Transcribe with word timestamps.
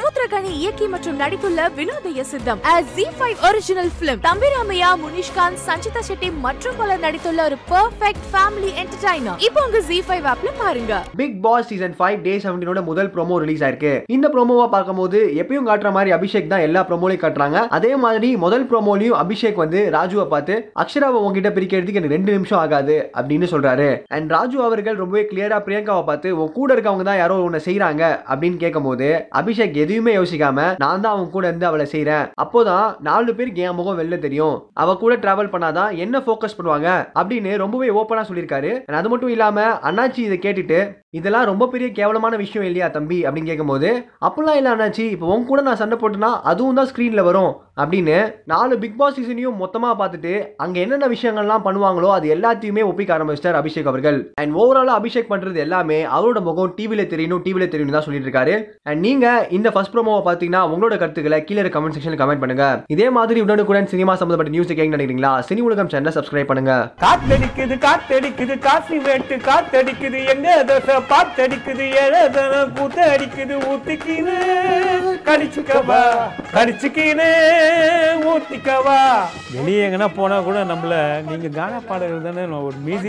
சமுத்திரகனி 0.00 0.50
இயக்கி 0.58 0.86
மற்றும் 0.92 1.16
நடித்துள்ள 1.20 1.60
Vinodhaya 1.78 2.20
Sitham 2.28 2.60
G 2.92 3.04
five 3.16 3.40
original 3.46 3.90
film 3.96 4.20
Thambiramaiah 4.26 4.90
Munishkanth 5.00 5.60
Sanchita 5.64 6.00
Shetty 6.06 6.28
மற்றும் 6.44 6.76
பலர் 6.78 7.02
நடித்துள்ள 7.02 7.40
ஒரு 7.48 7.56
பெர்ஃபெக்ட் 7.72 8.24
ஃபேமிலி 8.30 8.70
என்டர்டைனர் 8.82 9.42
இப்போ 9.46 9.62
உங்க 9.66 9.80
ஜி 9.88 9.98
ஃபைவ் 10.06 10.26
ஆப்ல 10.32 10.52
பாருங்க. 10.60 10.92
Bigg 11.20 11.34
Boss 11.46 11.68
season 11.72 11.96
five 11.98 12.16
day 12.26 12.36
செவன்டீனோட 12.44 12.82
முதல் 12.88 13.10
ப்ரோமோ 13.16 13.40
ரிலீஸ் 13.44 13.64
ஆயிருக்கு. 13.66 13.92
இந்த 14.16 14.30
ப்ரோமோவை 14.36 14.66
பார்க்கும்போது 14.76 15.20
எப்பயும் 15.42 15.68
காட்டுற 15.70 15.92
மாதிரி 15.96 16.14
அபிஷேக் 16.18 16.50
தான் 16.54 16.64
எல்லா 16.68 16.84
ப்ரோமோலையும் 16.90 17.22
காட்டுறாங்க. 17.24 17.66
அதே 17.78 17.92
மாதிரி 18.04 18.30
முதல் 18.46 18.66
ப்ரோமோலையும் 18.72 19.18
அபிஷேக் 19.24 19.62
வந்து 19.64 19.82
ராஜுவை 19.96 20.26
பார்த்து 20.32 20.56
அக்ஷராவை 20.84 21.20
உங்ககிட்ட 21.26 21.52
பிரிக்கிறதுக்கு 21.58 22.02
எனக்கு 22.02 22.16
ரெண்டு 22.16 22.38
நிமிஷம் 22.38 22.60
ஆகாது 22.64 22.98
அப்படின்னு 23.18 23.52
சொல்றாரு. 23.54 23.90
அண்ட் 24.18 24.34
ராஜு 24.38 24.58
அவர்கள் 24.68 25.00
ரொம்பவே 25.02 25.24
கிளியரா 25.32 25.60
பிரியங்காவை 25.68 26.06
பார்த்து 26.10 26.34
உன் 26.40 26.56
கூட 26.58 26.70
இருக்கவங்க 26.78 27.08
தான் 27.10 27.22
யாரோ 27.22 27.38
உன்னை 27.50 27.62
செய்யறாங்க 27.68 28.02
அப்படின்னு 28.32 28.60
கேட்கும்போது 28.66 29.10
அபிஷேக் 29.42 29.78
எதுவுமே 29.90 30.12
யோசிக்காம 30.16 30.58
நான் 30.82 31.02
தான் 31.04 31.14
அவன் 31.14 31.30
கூட 31.30 31.46
இருந்து 31.46 31.66
அவளை 31.66 31.86
செய்யறேன் 31.92 32.26
அப்போதான் 32.42 32.88
நாலு 33.00 33.34
பேருக்கு 33.34 33.62
என் 33.62 33.78
முகம் 33.78 33.98
வெளில 33.98 34.18
தெரியும். 34.18 34.56
அவ 34.74 34.96
கூட 35.02 35.16
டிராவல் 35.16 35.52
பண்ணாதான் 35.54 35.96
என்ன 36.04 36.18
ஃபோக்கஸ் 36.18 36.58
பண்ணுவாங்க 36.58 36.88
அப்படின்னு 37.20 37.56
ரொம்பவே 37.56 37.88
ஓப்பனா 38.00 38.24
சொல்லியிருக்காரு. 38.30 38.72
அது 39.00 39.08
மட்டும் 39.08 39.28
இல்லாம 39.28 39.66
அண்ணாச்சி 39.90 40.18
இதை 40.18 40.38
கேட்டுட்டு 40.42 40.80
இதெல்லாம் 41.10 41.48
ரொம்ப 41.50 41.64
பெரிய 41.66 41.88
கேவலமான 41.92 42.34
விஷயம் 42.36 42.66
இல்லையா 42.66 42.88
தம்பி? 42.88 43.18
அப்படின்னு 43.22 43.50
கேட்கும்போது 43.50 43.88
அப்படிலாம் 44.26 44.58
இல்லை 44.60 44.72
அண்ணாச்சி. 44.72 45.04
இப்போ 45.14 45.26
உன் 45.34 45.46
கூட 45.46 45.60
நான் 45.68 45.80
சண்டை 45.80 45.96
போட்டேன்னா 45.98 46.30
அதுவும் 46.50 46.74
தான் 46.74 46.88
ஸ்க்ரீனில் 46.90 47.28
வரும். 47.28 47.52
அப்படின்னு 47.82 48.16
நாலு 48.52 48.74
பிக் 48.82 48.98
பாஸ் 49.00 49.16
சீசனையும் 49.18 49.58
மொத்தமாக 49.62 49.94
பார்த்துட்டு 50.00 50.32
அங்கே 50.64 50.82
என்னென்ன 50.84 51.08
விஷயங்கள்லாம் 51.14 51.64
பண்ணுவாங்களோ 51.66 52.10
அது 52.16 52.26
எல்லாத்தையுமே 52.36 52.82
ஒப்பிக்க 52.90 53.16
ஆரம்பிச்சிட்டார் 53.16 53.58
அபிஷேக் 53.60 53.90
அவர்கள். 53.92 54.18
அண்ட் 54.42 54.54
ஓவராலாக 54.62 54.98
அபிஷேக் 55.00 55.30
பண்ணுறது 55.32 55.58
எல்லாமே 55.66 55.98
அவரோட 56.16 56.40
முகம் 56.48 56.74
டிவியில் 56.78 57.10
தெரியணும் 57.12 57.42
டிவியில் 57.46 57.72
தெரியணும் 57.74 57.96
தான் 57.96 58.06
சொல்லிட்டு 58.06 58.28
இருக்காரு 58.28 58.54
அண்ட் 58.88 59.02
நீங்கள் 59.06 59.46
இந்த 59.58 59.68
ஃபர்ஸ்ட் 59.74 59.94
ப்ரோமோவை 59.94 60.22
பார்த்தீங்கன்னா 60.28 60.62
உங்களோட 60.72 60.96
கருத்துக்களை 61.02 61.40
கீழே 61.50 61.68
கமெண்ட் 61.76 61.96
செக்ஷனில் 61.96 62.20
கமெண்ட் 62.22 62.42
பண்ணுங்க. 62.44 62.66
இதே 62.94 63.08
மாதிரி 63.18 63.38
உடனுக்குடன் 63.46 63.90
சினிமா 63.94 64.14
சம்மந்தப்பட்ட 64.20 64.54
நியூஸ் 64.56 64.72
கேட்க 64.72 64.96
நினைக்கிறீங்களா? 64.96 65.32
சினி 65.48 65.62
உலகம் 65.68 65.92
சேனலை 65.94 66.14
சப்ஸ்கிரைப் 66.18 66.50
பண்ணுங்க. 66.52 66.74
காத்தடிக்குது 67.04 67.78
காத்தடிக்குது 67.86 68.56
காசி 68.68 68.98
வேட்டு 69.08 69.36
காத்தடிக்குது 69.48 70.20
எங்க 70.34 70.48
தோசை 70.70 70.96
பாத்தடிக்குது 71.12 71.86
ஏழதன 72.02 72.64
கூத்த 72.78 72.98
அடிக்குது 73.14 73.56
ஊத்திக்கினு 73.70 74.36
கடிச்சுக்கவா 75.28 76.02
கடிச்சுக்கினு 76.56 77.30
ஊத்திக்கவா? 78.30 78.98
வெளியே 79.52 79.86
எங்கன்னா 79.86 80.14
போனா 80.14 80.38
கூட 80.40 80.64
நம்மள 80.64 80.94
நீங்க 81.28 81.48
கானா 81.48 81.80
பாடகர் 81.88 82.22
தானே 82.22 82.42
ஒரு 82.60 82.76
மியூசிக் 82.78 83.08